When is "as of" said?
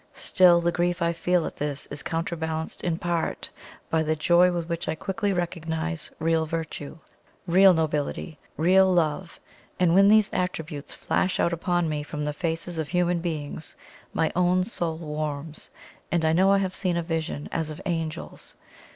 17.51-17.79